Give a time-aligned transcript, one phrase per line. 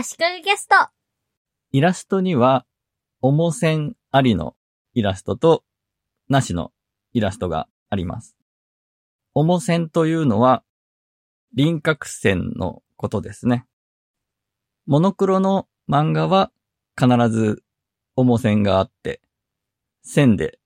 [0.00, 0.76] 足利ゲスト。
[1.72, 2.64] イラストには、
[3.20, 4.54] 重線ありの
[4.94, 5.64] イラストと、
[6.28, 6.70] なしの
[7.14, 8.36] イラストがあります。
[9.34, 10.62] 重線というのは、
[11.52, 13.66] 輪郭線のことですね。
[14.86, 16.52] モノクロの漫画は
[16.96, 17.64] 必ず
[18.14, 19.20] 重線があって、
[20.04, 20.60] 線で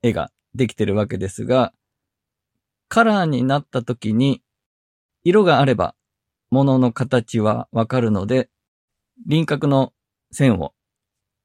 [0.00, 1.74] 絵ができてるわけですが、
[2.88, 4.42] カラーになった時に、
[5.22, 5.94] 色があれば、
[6.48, 8.49] 物の形はわかるので、
[9.26, 9.92] 輪郭の
[10.30, 10.74] 線を、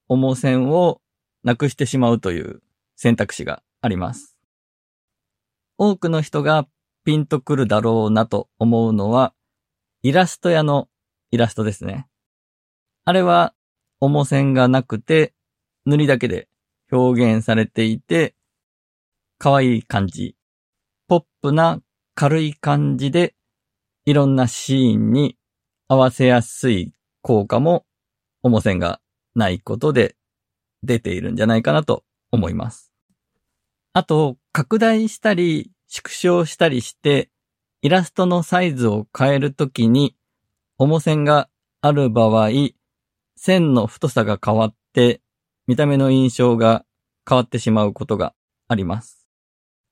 [0.08, 1.00] 重線を
[1.42, 2.62] なくしてしまうという
[2.96, 4.36] 選択肢があります。
[5.78, 6.66] 多くの人が
[7.04, 9.34] ピンとくるだろうなと思うのは、
[10.02, 10.88] イラスト屋の
[11.30, 12.08] イラストですね。
[13.04, 13.54] あれは、
[14.00, 15.34] 重線がなくて、
[15.84, 16.48] 塗りだけで
[16.90, 18.34] 表現されていて、
[19.38, 20.36] 可愛い感じ、
[21.08, 21.80] ポップな
[22.14, 23.34] 軽い感じで、
[24.06, 25.36] いろんなシーンに
[25.88, 26.94] 合わせやすい
[27.26, 27.84] 効果も、
[28.44, 29.00] 重線が
[29.34, 30.14] ないことで
[30.84, 32.92] 出ているんじゃないかなと思います。
[33.92, 37.30] あと、拡大したり、縮小したりして、
[37.82, 40.14] イラストのサイズを変えるときに、
[40.78, 41.48] 重線が
[41.80, 42.50] ある場合、
[43.34, 45.20] 線の太さが変わって、
[45.66, 46.84] 見た目の印象が
[47.28, 48.34] 変わってしまうことが
[48.68, 49.26] あります。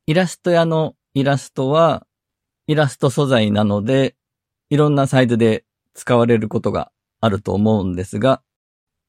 [0.07, 2.07] イラスト屋のイラストは、
[2.69, 4.15] イラスト素材なので、
[4.71, 6.93] いろんなサイズで使われることが
[7.25, 8.43] あると思うんですが、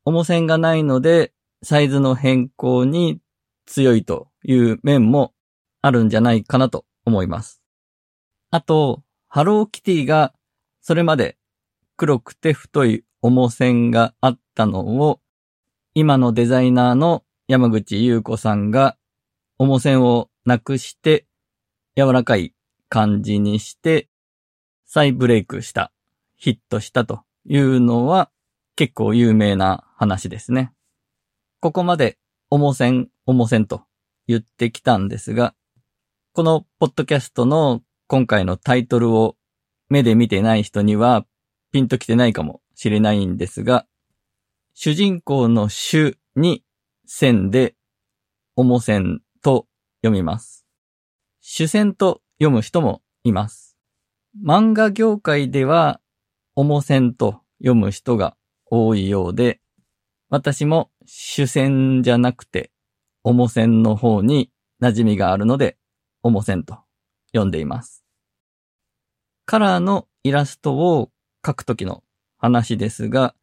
[0.06, 3.20] 重線がないので、サイズの変更に
[3.66, 5.34] 強いという面も
[5.82, 7.62] あるんじゃないかなと思います。
[8.52, 10.34] あと、ハローキティが
[10.80, 11.38] それまで
[11.98, 15.20] 黒くて太い重線があったのを、
[15.94, 18.96] 今のデザイナーの山口優子さんが
[19.60, 21.26] 重線をなくして
[21.98, 22.54] 柔らかい
[22.88, 24.08] 感じにして
[24.86, 25.92] 再ブレイクした、
[26.38, 28.30] ヒットしたというのは
[28.76, 30.72] 結構有名な話ですね。
[31.60, 32.18] ここまで
[32.50, 33.84] 重線、重線と
[34.28, 35.56] 言ってきたんですが、
[36.34, 39.38] このポッドキャストの今回のタイトルを
[39.90, 41.26] 目で見てない人には
[41.72, 43.86] ピンときてないかもしれないんですが、
[44.74, 46.64] 主人公の主に
[47.06, 47.76] 線で
[48.56, 49.68] 重線と
[50.02, 50.66] 読みます。
[51.40, 53.78] 主線と読む人もいます。
[54.46, 56.02] 漫画業界では
[56.56, 58.36] 重線と読む人が
[58.66, 59.62] 多いようで、
[60.30, 62.72] 私も主線じゃなくて
[63.24, 64.52] 重線の方に
[64.82, 65.78] 馴染みがあるので
[66.24, 66.80] 重線と
[67.28, 68.04] 読んでいます。
[69.46, 71.12] カラーのイラストを
[71.44, 72.04] 描くときの
[72.38, 73.36] 話ですが、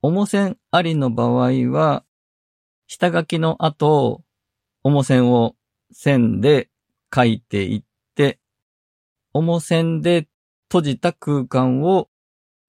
[0.00, 2.04] 重線ありの場合は、
[2.86, 4.22] 下書きの後、
[4.82, 5.54] 重線を
[5.92, 6.70] 線で
[7.10, 7.82] 描いていっ
[8.14, 8.38] て、
[9.34, 10.26] 重線で
[10.68, 12.08] 閉じた空間を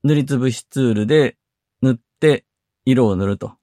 [0.03, 1.37] 塗りつぶしツールで
[1.81, 2.45] 塗って
[2.85, 3.53] 色を塗ると。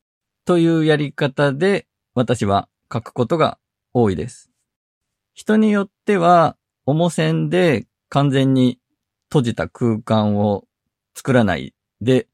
[0.46, 3.58] というやり方で私は書くことが
[3.92, 4.50] 多いです。
[5.34, 6.56] 人によっては
[6.86, 8.78] 重線で完全に
[9.28, 10.64] 閉じた空間を
[11.14, 12.26] 作らないで、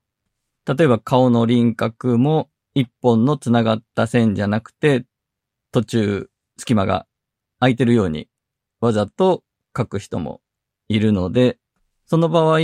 [0.67, 5.05] 例えば顔の輪郭も一本の繋がった線じゃなくて、
[5.73, 7.07] 途中隙間が
[7.59, 8.29] 空いてるように
[8.81, 9.43] わざと
[9.77, 10.41] 書く人も
[10.89, 11.59] いるので、
[12.07, 12.61] その場合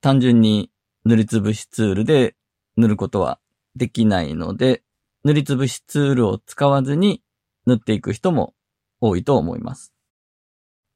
[0.00, 0.70] 単純に
[1.06, 2.34] 塗りつぶしツールで
[2.76, 3.38] 塗ることは
[3.76, 4.82] できないので、
[5.22, 7.22] 塗りつぶしツールを使わずに
[7.64, 8.54] 塗っていく人も
[9.00, 9.94] 多いと思います。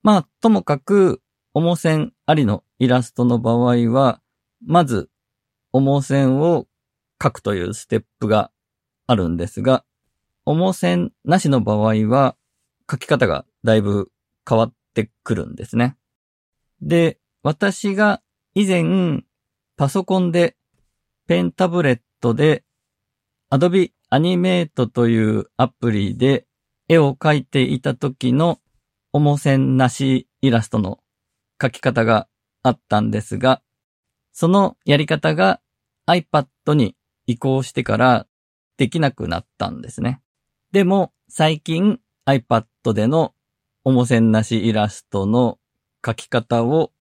[0.02, 1.22] まあ、ともかく、
[1.54, 4.20] 重線ありのイラストの場合は、
[4.66, 5.10] まず、
[5.72, 6.66] 重線を
[7.22, 8.50] 書くというステップが
[9.06, 9.84] あるんですが、
[10.44, 12.34] 重線なしの場合は、
[12.90, 14.10] 書き方がだいぶ
[14.48, 15.96] 変わってくるんですね。
[16.82, 18.20] で、私が
[18.54, 19.22] 以前、
[19.80, 20.58] パソコンで、
[21.26, 22.64] ペンタブレットで、
[23.50, 26.44] Adobe Animate というアプリで
[26.86, 28.60] 絵を描いていた時の
[29.14, 30.98] 重線なしイラストの
[31.58, 32.28] 描き方が
[32.62, 33.62] あったんですが、
[34.34, 35.62] そのやり方が
[36.06, 36.94] iPad に
[37.26, 38.26] 移行してから
[38.76, 40.20] できなくなったんですね。
[40.72, 43.32] でも最近 iPad での
[43.86, 45.58] 重線なしイラストの
[46.02, 46.92] 描き方を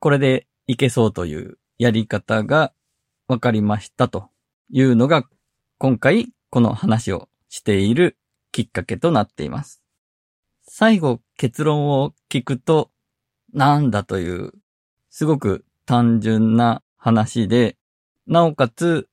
[0.00, 2.72] これでいけそうというやり方が
[3.28, 4.28] わかりましたと
[4.70, 5.24] いうのが
[5.78, 8.16] 今回この話をしている
[8.52, 9.82] きっかけとなっています。
[10.62, 12.90] 最後結論を聞くと
[13.52, 14.52] なんだという
[15.10, 17.78] すごく単純な話で、
[18.26, 19.08] なおかつ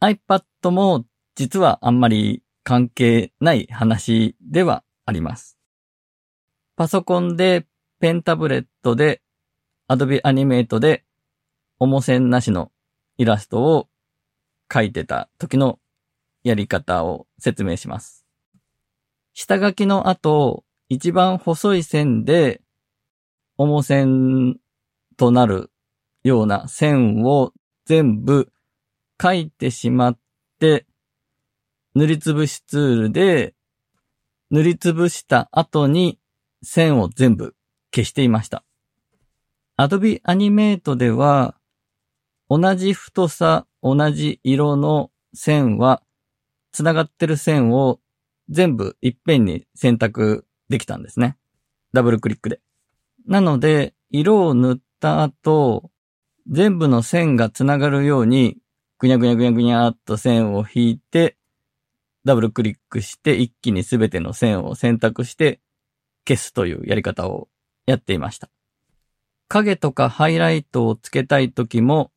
[0.00, 1.04] iPad も
[1.34, 5.58] 実はあんまり関係ない話ではあります。
[6.76, 7.66] パソコンで
[7.98, 9.22] ペンタブレットで
[9.88, 11.05] Adobe Animate で
[11.78, 12.70] 重線なしの
[13.18, 13.88] イラストを
[14.72, 15.78] 書いてた時の
[16.42, 18.24] やり方を説明します。
[19.32, 22.60] 下書きの後、一番細い線で、
[23.58, 24.58] 重線
[25.16, 25.70] となる
[26.22, 27.52] ような線を
[27.84, 28.50] 全部
[29.20, 30.18] 書いてしまっ
[30.58, 30.86] て、
[31.94, 33.54] 塗りつぶしツールで
[34.50, 36.20] 塗りつぶした後に
[36.62, 37.56] 線を全部
[37.92, 38.64] 消していました。
[39.76, 41.55] Adobe Animate では
[42.48, 46.02] 同じ太さ、同じ色の線は
[46.72, 48.00] 繋がってる線を
[48.48, 51.36] 全部いっぺんに選択できたんですね。
[51.92, 52.60] ダブルクリックで。
[53.26, 55.90] なので、色を塗った後、
[56.48, 58.58] 全部の線が繋がるように、
[58.98, 61.36] ぐにゃぐにゃぐにゃぐにゃっと線を引いて、
[62.24, 65.60] ダブルクリックして一気にすべての線を選択して
[66.26, 67.48] 消すというやり方を
[67.86, 68.48] やっていました。
[69.48, 72.10] 影とかハイライトをつけたいときも、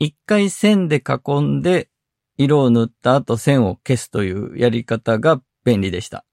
[0.00, 1.88] 一回線で囲んで
[2.36, 6.24] 色を塗った後線を消すというやり方が便利でした。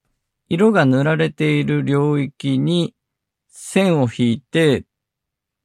[0.47, 2.94] 色が塗られている領域に
[3.50, 4.85] 線を引いて、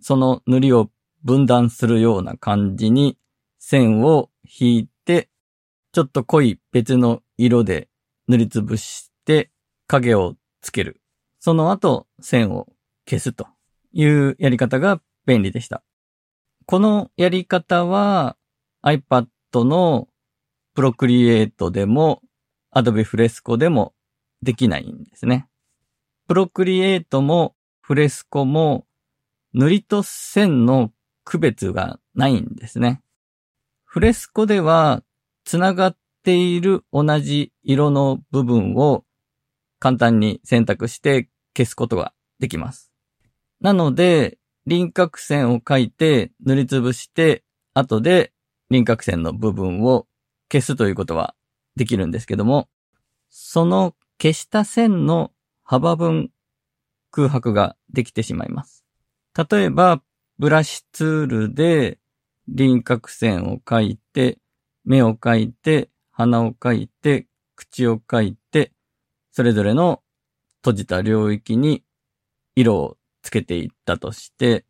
[0.00, 0.90] その塗りを
[1.24, 3.18] 分断するような感じに
[3.58, 5.28] 線を引いて、
[5.92, 7.88] ちょっと濃い別の色で
[8.28, 9.50] 塗りつぶして
[9.86, 11.02] 影をつける。
[11.38, 12.66] その後線を
[13.06, 13.46] 消すと
[13.92, 15.82] いうやり方が便利でした。
[16.70, 18.36] このやり方は
[18.84, 19.26] iPad
[19.64, 20.06] の
[20.76, 22.22] プロクリエイトでも
[22.72, 23.92] Adobe Fresco でも
[24.40, 25.48] できないんですね。
[26.28, 28.86] プロクリエイトもフレスコも
[29.52, 30.92] 塗りと線の
[31.24, 33.02] 区別がないんですね。
[33.84, 35.02] フレスコでは
[35.44, 39.02] 繋がっている同じ色の部分を
[39.80, 42.92] 簡単に選択して消すことができます。
[43.60, 44.38] なので、
[44.70, 47.42] 輪郭線を描いて塗りつぶして
[47.74, 48.32] 後で
[48.70, 50.06] 輪郭線の部分を
[50.48, 51.34] 消すということは
[51.74, 52.68] できるんですけども、
[53.30, 55.32] その消した線の
[55.64, 56.30] 幅分
[57.10, 58.84] 空白ができてしまいます。
[59.50, 60.02] 例えば、
[60.38, 61.98] ブラシツールで
[62.46, 64.38] 輪郭線を描いて、
[64.84, 67.26] 目を描いて、鼻を描いて、
[67.56, 68.70] 口を描いて、
[69.32, 70.00] それぞれの
[70.58, 71.82] 閉じた領域に
[72.54, 74.64] 色をつけていったとして、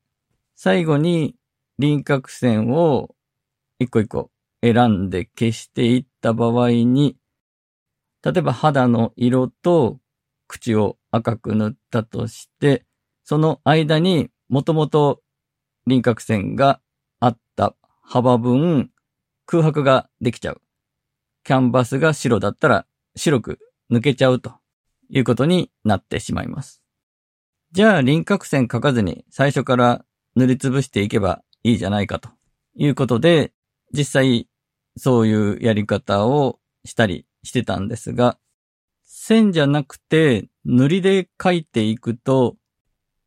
[0.57, 1.35] 最後に
[1.79, 3.15] 輪郭線を
[3.79, 4.31] 一個一個
[4.63, 7.17] 選んで消していった場合に、
[8.23, 9.99] 例えば肌の色と
[10.47, 12.85] 口を赤く塗ったとして、
[13.25, 15.23] その間にもともと
[15.87, 16.81] 輪郭線が
[17.21, 18.91] あった幅分
[19.47, 20.61] 空白ができちゃう。
[21.45, 22.87] キャンバスが白だったら
[23.17, 23.59] 白く
[23.91, 24.53] 抜けちゃうと
[25.09, 26.80] いうことになってしまいます。
[27.73, 32.29] じゃあ輪郭線描かずに最初から塗りつぶしていけばいいじゃないかと
[32.75, 33.53] いうことで、
[33.97, 34.49] 実際
[34.97, 38.39] そういうやり方をしたりしてたんですが、
[39.05, 42.57] 線じゃなくて塗りで描いていくと、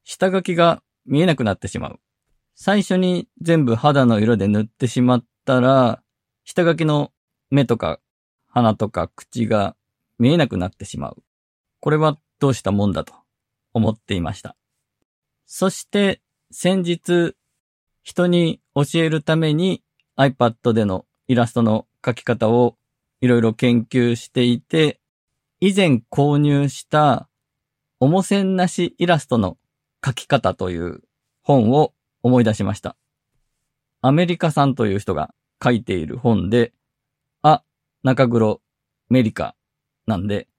[0.03, 1.99] 下書きが見えなくなってしまう。
[2.53, 6.03] 最初に全部肌の色で塗ってしまったら、
[6.43, 7.13] 下書きの
[7.49, 8.01] 目とか
[8.47, 9.77] 鼻とか口が
[10.19, 11.23] 見えなくなってしまう。
[11.79, 13.22] これはどうしたもんだと
[13.73, 14.55] 思っていました。
[15.45, 16.21] そして
[16.51, 17.35] 先日
[18.03, 19.81] 人に教えるために
[20.17, 22.77] iPad でのイラストの描き方を
[23.21, 24.99] いろいろ研究していて、
[25.61, 27.29] 以前購入した
[27.99, 29.57] 重線なしイラストの
[30.01, 31.01] 描き方という
[31.41, 32.97] 本を思い出しました。
[34.01, 36.73] アメリカさんという人が書いている本で、
[37.41, 37.63] あ、
[38.03, 38.61] 中黒
[39.09, 39.55] メリカ
[40.05, 40.49] なんで、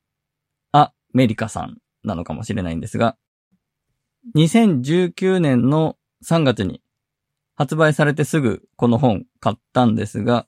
[0.72, 3.16] あ、メリカさんなのかもしれないんですが、
[4.36, 6.80] 2019年の3月に
[7.56, 10.46] 発売されてすぐこの本買ったんですが、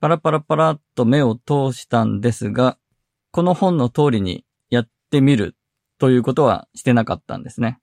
[0.00, 2.78] パラパラパラっと目を通したんですが、
[3.30, 5.56] この本の通りにやってみる
[5.98, 7.80] ということはしてなかったんですね。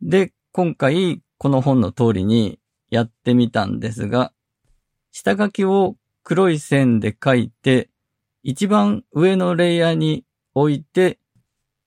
[0.00, 2.58] で、今回この本の通りに
[2.90, 4.32] やってみたんですが、
[5.10, 7.90] 下書きを黒い線で書いて、
[8.42, 11.18] 一番上のレイヤーに置いて、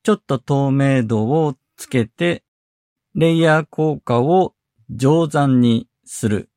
[0.05, 2.43] ちょっと透明度をつけて、
[3.15, 4.53] レイヤー効果を
[4.88, 6.51] 上山にする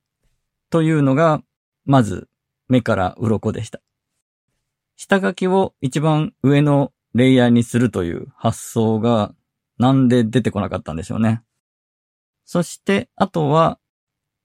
[0.68, 1.42] というのが、
[1.86, 2.28] まず
[2.68, 3.80] 目から鱗でした。
[4.96, 9.34] 下書きを一番上のレイヤーにするという発想が
[9.78, 11.42] なんで出てこなかったんでしょうね。
[12.44, 13.78] そして、あとは、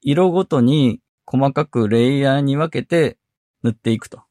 [0.00, 3.18] 色ごとに細かくレイヤーに分けて
[3.64, 4.22] 塗っていくと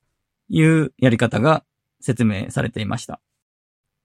[0.50, 1.64] いうやり方が
[2.02, 3.22] 説明されていました。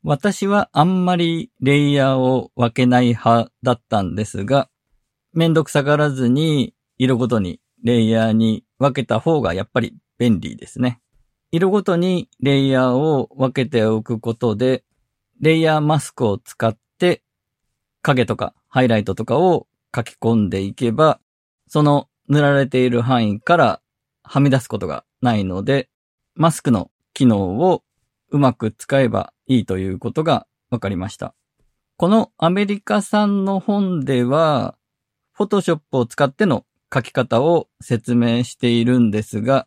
[0.04, 4.68] 私はあんまりレイヤーを分けない派だったんですが、
[5.32, 11.00] めんどくさがらずに色ごとにレイヤーに分けた方がやっぱり便利ですね。
[11.50, 14.84] 色ごとにレイヤーを分けておくことで、
[15.40, 17.22] レイヤーマスクを使って
[18.02, 21.20] 影とかハイライトとかを書き込んでいけば、
[21.68, 23.80] その塗られている範囲から
[24.22, 25.88] はみ出すことがないので、
[26.34, 27.82] マスクの機能を
[28.30, 31.34] うまく使えばいいということが分かりました。
[31.96, 34.76] このアメリカ産の本では、
[35.32, 39.66] フォトショップを使っての書き方を説明しているんですが、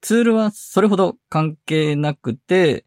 [0.00, 2.84] ツールはそれほど関係なくて、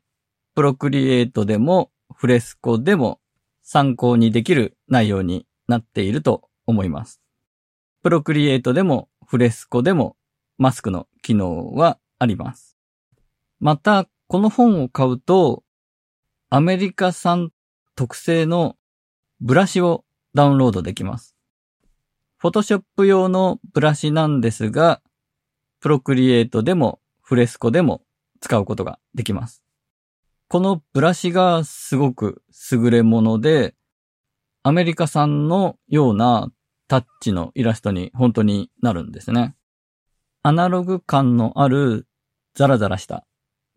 [0.56, 3.20] プロクリエイトでもフレスコでも
[3.62, 7.22] 参考にできる内容になっていると思います。
[8.02, 10.16] プロクリエイトでもフレスコでも
[10.58, 12.78] マスクの機能はあります。
[13.60, 15.62] また、この本を買うと、
[16.50, 17.52] アメリカ産
[17.98, 18.78] 特製の
[19.42, 21.36] ブラシをダウンロードできます。
[22.38, 25.02] フォトショップ用のブラシなんですが、
[25.82, 28.04] プロクリエイトでもフレスコでも
[28.40, 29.66] 使うことができます。
[30.48, 33.76] このブラシがすごく優れもので、
[34.64, 36.50] アメリカ産のような
[36.88, 39.58] タッチのイラストに本当になるんですね。
[40.42, 42.08] アナログ感のある
[42.56, 43.26] ザラザラした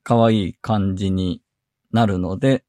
[0.05, 1.43] 可愛い感じに
[1.91, 2.65] なるので、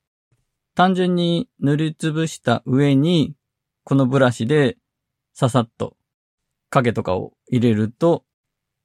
[0.74, 3.36] 単純に塗りつぶした上に、
[3.84, 4.78] このブラシで
[5.34, 5.96] ささっと
[6.70, 8.24] 影とかを入れると、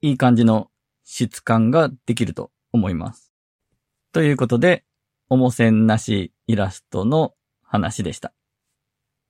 [0.03, 0.69] いい感じの
[1.05, 3.33] 質感ができると思います。
[4.13, 4.85] ということで、
[5.29, 8.33] 重せんなしイラストの話でした。